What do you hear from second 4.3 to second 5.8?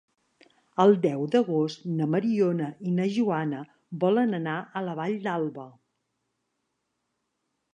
anar a la Vall d'Alba.